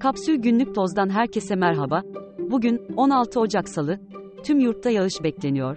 Kapsül 0.00 0.36
Günlük 0.36 0.74
Toz'dan 0.74 1.08
herkese 1.08 1.56
merhaba. 1.56 2.02
Bugün 2.50 2.80
16 2.96 3.40
Ocak 3.40 3.68
Salı. 3.68 4.00
Tüm 4.44 4.60
yurtta 4.60 4.90
yağış 4.90 5.14
bekleniyor. 5.22 5.76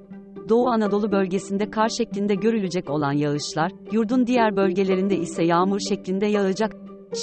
Doğu 0.50 0.68
Anadolu 0.68 1.12
bölgesinde 1.12 1.70
kar 1.70 1.90
şeklinde 1.90 2.36
görülecek 2.36 2.90
olan 2.90 3.12
yağışlar, 3.12 3.72
yurdun 3.92 4.28
diğer 4.28 4.56
bölgelerinde 4.56 5.18
ise 5.18 5.44
yağmur 5.44 5.80
şeklinde 5.90 6.26
yağacak. 6.26 6.76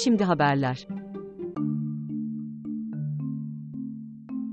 Şimdi 0.03 0.23
haberler. 0.23 0.87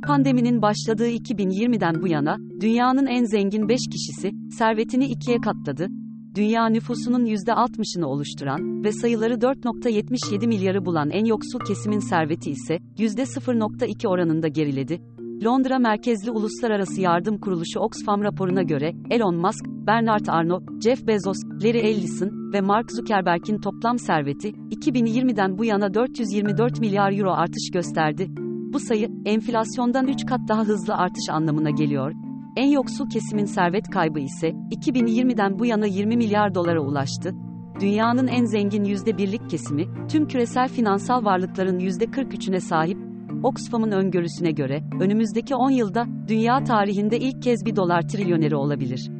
Pandeminin 0.06 0.62
başladığı 0.62 1.08
2020'den 1.08 2.02
bu 2.02 2.08
yana, 2.08 2.36
dünyanın 2.60 3.06
en 3.06 3.24
zengin 3.24 3.68
5 3.68 3.80
kişisi, 3.92 4.30
servetini 4.58 5.06
ikiye 5.06 5.38
katladı. 5.40 5.88
Dünya 6.36 6.66
nüfusunun 6.66 7.26
%60'ını 7.26 8.04
oluşturan 8.04 8.84
ve 8.84 8.92
sayıları 8.92 9.34
4.77 9.34 10.46
milyarı 10.46 10.84
bulan 10.84 11.10
en 11.10 11.24
yoksul 11.24 11.60
kesimin 11.68 11.98
serveti 11.98 12.50
ise 12.50 12.78
%0.2 12.98 14.08
oranında 14.08 14.48
geriledi. 14.48 15.00
Londra 15.44 15.78
merkezli 15.78 16.30
uluslararası 16.30 17.00
yardım 17.00 17.38
kuruluşu 17.38 17.80
Oxfam 17.80 18.22
raporuna 18.22 18.62
göre, 18.62 18.92
Elon 19.10 19.36
Musk, 19.36 19.66
Bernard 19.66 20.26
Arnault, 20.28 20.82
Jeff 20.82 21.06
Bezos, 21.06 21.36
Larry 21.64 21.78
Ellison 21.78 22.52
ve 22.52 22.60
Mark 22.60 22.92
Zuckerberg'in 22.92 23.58
toplam 23.58 23.98
serveti, 23.98 24.48
2020'den 24.48 25.58
bu 25.58 25.64
yana 25.64 25.94
424 25.94 26.80
milyar 26.80 27.12
euro 27.12 27.32
artış 27.32 27.70
gösterdi. 27.72 28.26
Bu 28.72 28.80
sayı, 28.80 29.08
enflasyondan 29.24 30.08
3 30.08 30.26
kat 30.26 30.40
daha 30.48 30.64
hızlı 30.64 30.94
artış 30.94 31.28
anlamına 31.30 31.70
geliyor. 31.70 32.25
En 32.56 32.70
yoksul 32.70 33.08
kesimin 33.08 33.44
servet 33.44 33.90
kaybı 33.90 34.20
ise, 34.20 34.48
2020'den 34.48 35.58
bu 35.58 35.66
yana 35.66 35.86
20 35.86 36.16
milyar 36.16 36.54
dolara 36.54 36.80
ulaştı. 36.80 37.34
Dünyanın 37.80 38.26
en 38.26 38.44
zengin 38.44 38.84
%1'lik 38.84 39.50
kesimi, 39.50 39.84
tüm 40.08 40.28
küresel 40.28 40.68
finansal 40.68 41.24
varlıkların 41.24 41.78
%43'üne 41.78 42.60
sahip, 42.60 42.98
Oxfam'ın 43.42 43.90
öngörüsüne 43.90 44.50
göre, 44.50 44.84
önümüzdeki 45.00 45.54
10 45.54 45.70
yılda, 45.70 46.06
dünya 46.28 46.64
tarihinde 46.64 47.18
ilk 47.18 47.42
kez 47.42 47.64
bir 47.66 47.76
dolar 47.76 48.08
trilyoneri 48.08 48.56
olabilir. 48.56 49.10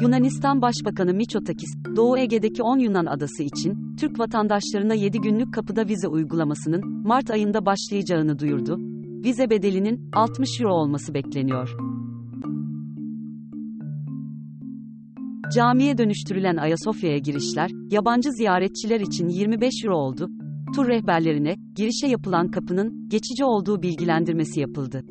Yunanistan 0.00 0.62
Başbakanı 0.62 1.14
Mitsotakis, 1.14 1.70
Doğu 1.96 2.18
Ege'deki 2.18 2.62
10 2.62 2.78
Yunan 2.78 3.06
adası 3.06 3.42
için, 3.42 3.96
Türk 4.00 4.18
vatandaşlarına 4.18 4.94
7 4.94 5.20
günlük 5.20 5.54
kapıda 5.54 5.88
vize 5.88 6.08
uygulamasının, 6.08 7.06
Mart 7.06 7.30
ayında 7.30 7.66
başlayacağını 7.66 8.38
duyurdu. 8.38 8.89
Vize 9.24 9.50
bedelinin, 9.50 10.10
60 10.12 10.60
euro 10.60 10.72
olması 10.72 11.14
bekleniyor. 11.14 11.76
Camiye 15.54 15.98
dönüştürülen 15.98 16.56
Ayasofya'ya 16.56 17.18
girişler, 17.18 17.70
yabancı 17.90 18.30
ziyaretçiler 18.30 19.00
için 19.00 19.28
25 19.28 19.84
euro 19.84 19.96
oldu. 19.96 20.28
Tur 20.74 20.88
rehberlerine, 20.88 21.56
girişe 21.76 22.06
yapılan 22.06 22.50
kapının, 22.50 23.08
geçici 23.08 23.44
olduğu 23.44 23.82
bilgilendirmesi 23.82 24.60
yapıldı. 24.60 25.02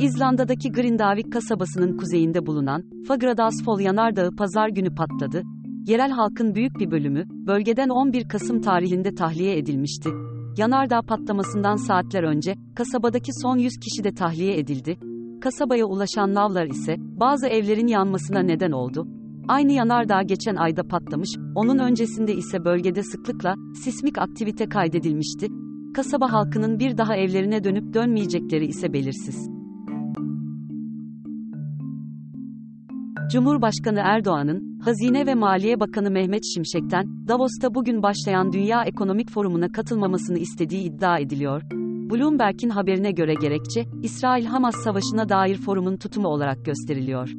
İzlanda'daki 0.00 0.72
Grindavik 0.72 1.32
kasabasının 1.32 1.96
kuzeyinde 1.96 2.46
bulunan 2.46 2.82
Fagradalsfjall 3.08 3.80
yanardağı 3.80 4.30
pazar 4.30 4.68
günü 4.68 4.94
patladı. 4.94 5.42
Yerel 5.86 6.10
halkın 6.10 6.54
büyük 6.54 6.78
bir 6.78 6.90
bölümü, 6.90 7.24
bölgeden 7.28 7.88
11 7.88 8.28
Kasım 8.28 8.60
tarihinde 8.60 9.14
tahliye 9.14 9.58
edilmişti. 9.58 10.10
Yanardağ 10.56 11.02
patlamasından 11.02 11.76
saatler 11.76 12.22
önce, 12.22 12.54
kasabadaki 12.76 13.30
son 13.42 13.58
100 13.58 13.72
kişi 13.76 14.04
de 14.04 14.14
tahliye 14.14 14.58
edildi. 14.58 14.98
Kasabaya 15.40 15.86
ulaşan 15.86 16.34
lavlar 16.34 16.66
ise, 16.66 16.96
bazı 16.98 17.46
evlerin 17.46 17.86
yanmasına 17.86 18.40
neden 18.40 18.70
oldu. 18.70 19.08
Aynı 19.48 19.72
yanardağ 19.72 20.22
geçen 20.22 20.56
ayda 20.56 20.82
patlamış, 20.88 21.30
onun 21.54 21.78
öncesinde 21.78 22.34
ise 22.34 22.64
bölgede 22.64 23.02
sıklıkla, 23.02 23.54
sismik 23.84 24.18
aktivite 24.18 24.68
kaydedilmişti. 24.68 25.46
Kasaba 25.94 26.32
halkının 26.32 26.78
bir 26.78 26.98
daha 26.98 27.16
evlerine 27.16 27.64
dönüp 27.64 27.94
dönmeyecekleri 27.94 28.66
ise 28.66 28.92
belirsiz. 28.92 29.55
Cumhurbaşkanı 33.36 34.00
Erdoğan'ın, 34.04 34.78
Hazine 34.80 35.26
ve 35.26 35.34
Maliye 35.34 35.80
Bakanı 35.80 36.10
Mehmet 36.10 36.42
Şimşek'ten, 36.54 37.28
Davos'ta 37.28 37.74
bugün 37.74 38.02
başlayan 38.02 38.52
Dünya 38.52 38.84
Ekonomik 38.84 39.30
Forumu'na 39.30 39.72
katılmamasını 39.72 40.38
istediği 40.38 40.82
iddia 40.82 41.18
ediliyor. 41.18 41.62
Bloomberg'in 42.10 42.68
haberine 42.68 43.10
göre 43.10 43.34
gerekçe, 43.34 43.84
İsrail-Hamas 44.02 44.76
savaşına 44.84 45.28
dair 45.28 45.56
forumun 45.56 45.96
tutumu 45.96 46.28
olarak 46.28 46.64
gösteriliyor. 46.64 47.30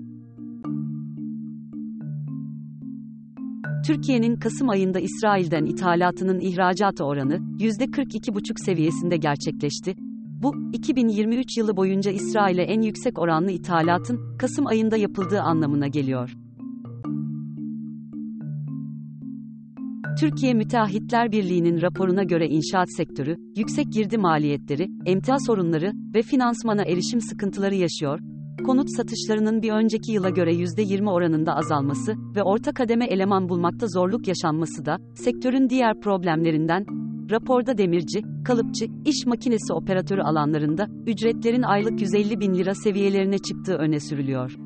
Türkiye'nin 3.88 4.36
Kasım 4.36 4.70
ayında 4.70 5.00
İsrail'den 5.00 5.66
ithalatının 5.66 6.40
ihracatı 6.40 7.06
oranı, 7.06 7.36
%42,5 7.36 8.66
seviyesinde 8.66 9.18
gerçekleşti. 9.18 9.96
Bu, 10.42 10.54
2023 10.74 11.58
yılı 11.58 11.78
boyunca 11.78 12.12
İsrail'e 12.12 12.62
en 12.62 12.82
yüksek 12.82 13.20
oranlı 13.20 13.52
ithalatın, 13.52 14.38
Kasım 14.38 14.68
ayında 14.68 14.98
yapıldığı 14.98 15.42
anlamına 15.42 15.88
geliyor. 15.88 16.34
Türkiye 20.20 20.54
Müteahhitler 20.54 21.32
Birliği'nin 21.32 21.82
raporuna 21.82 22.24
göre 22.24 22.48
inşaat 22.48 22.88
sektörü, 22.98 23.36
yüksek 23.56 23.92
girdi 23.92 24.18
maliyetleri, 24.18 24.88
emtia 25.06 25.38
sorunları 25.40 25.92
ve 26.16 26.22
finansmana 26.22 26.84
erişim 26.84 27.22
sıkıntıları 27.22 27.76
yaşıyor. 27.76 28.20
Konut 28.66 28.90
satışlarının 28.98 29.62
bir 29.62 29.72
önceki 29.72 30.12
yıla 30.12 30.30
göre 30.30 30.54
%20 30.54 31.10
oranında 31.10 31.56
azalması 31.56 32.16
ve 32.36 32.44
orta 32.44 32.74
kademe 32.74 33.06
eleman 33.06 33.50
bulmakta 33.50 33.88
zorluk 33.88 34.28
yaşanması 34.28 34.86
da, 34.86 34.98
sektörün 35.16 35.70
diğer 35.70 36.00
problemlerinden, 36.00 36.86
Raporda 37.32 37.78
demirci, 37.78 38.22
kalıpçı, 38.46 38.86
iş 39.06 39.26
makinesi 39.26 39.74
operatörü 39.74 40.22
alanlarında, 40.22 40.88
ücretlerin 41.08 41.62
aylık 41.62 42.02
150 42.02 42.40
bin 42.40 42.54
lira 42.54 42.76
seviyelerine 42.76 43.38
çıktığı 43.38 43.76
öne 43.76 44.00
sürülüyor. 44.00 44.58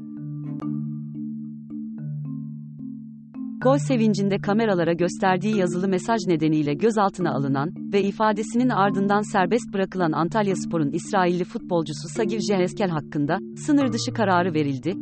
Gol 3.61 3.77
sevincinde 3.77 4.37
kameralara 4.37 4.93
gösterdiği 4.93 5.57
yazılı 5.57 5.87
mesaj 5.87 6.19
nedeniyle 6.27 6.73
gözaltına 6.73 7.31
alınan 7.33 7.73
ve 7.93 8.03
ifadesinin 8.03 8.69
ardından 8.69 9.31
serbest 9.31 9.73
bırakılan 9.73 10.11
Antalya 10.11 10.55
Spor'un 10.55 10.91
İsrailli 10.91 11.43
futbolcusu 11.43 12.07
Sagir 12.15 12.39
Jeheskel 12.39 12.89
hakkında 12.89 13.37
sınır 13.55 13.93
dışı 13.93 14.13
kararı 14.13 14.53
verildi. 14.53 14.93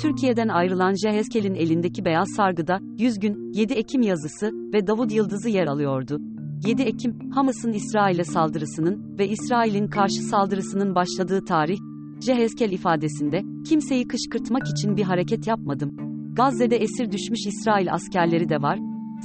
Türkiye'den 0.00 0.48
ayrılan 0.48 0.94
Jeheskel'in 0.94 1.54
elindeki 1.54 2.04
beyaz 2.04 2.28
sargıda 2.36 2.78
100 2.98 3.18
gün 3.18 3.52
7 3.52 3.72
Ekim 3.74 4.02
yazısı 4.02 4.50
ve 4.74 4.86
Davud 4.86 5.10
Yıldızı 5.10 5.48
yer 5.48 5.66
alıyordu. 5.66 6.37
7 6.66 6.82
Ekim, 6.82 7.30
Hamas'ın 7.30 7.72
İsrail'e 7.72 8.24
saldırısının 8.24 9.18
ve 9.18 9.28
İsrail'in 9.28 9.88
karşı 9.88 10.22
saldırısının 10.22 10.94
başladığı 10.94 11.44
tarih, 11.44 11.78
Jehezkel 12.26 12.72
ifadesinde, 12.72 13.42
kimseyi 13.68 14.08
kışkırtmak 14.08 14.62
için 14.68 14.96
bir 14.96 15.02
hareket 15.02 15.46
yapmadım. 15.46 15.96
Gazze'de 16.34 16.76
esir 16.76 17.12
düşmüş 17.12 17.46
İsrail 17.46 17.92
askerleri 17.92 18.48
de 18.48 18.62
var, 18.62 18.78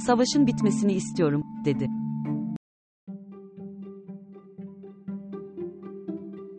savaşın 0.06 0.46
bitmesini 0.46 0.92
istiyorum, 0.92 1.42
dedi. 1.64 1.88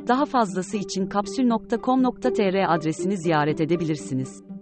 Daha 0.07 0.25
fazlası 0.25 0.77
için 0.77 1.07
kapsül.com.tr 1.07 2.73
adresini 2.75 3.17
ziyaret 3.17 3.61
edebilirsiniz. 3.61 4.54